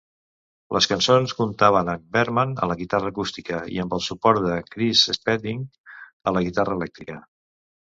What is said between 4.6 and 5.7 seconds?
Chris Spedding